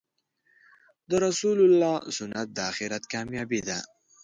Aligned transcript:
د 1.09 1.11
رسول 1.25 1.57
الله 1.67 1.95
سنت 2.17 2.47
د 2.53 2.57
آخرت 2.69 3.03
کامیابې 3.13 3.61
ده. 3.67 3.77